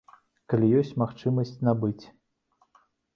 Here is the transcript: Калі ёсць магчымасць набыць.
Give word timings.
Калі 0.53 0.69
ёсць 0.79 0.93
магчымасць 1.01 1.51
набыць. 1.67 2.05